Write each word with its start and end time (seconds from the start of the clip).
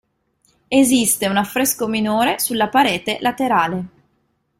Esiste 0.79 1.27
un 1.29 1.37
affresco 1.37 1.85
minore 1.87 2.39
sulla 2.39 2.69
parete 2.69 3.19
laterale. 3.21 3.85